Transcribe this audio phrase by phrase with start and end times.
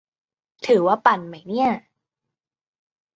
[0.67, 1.69] ถือว่าปั่นไหมเนี่ย?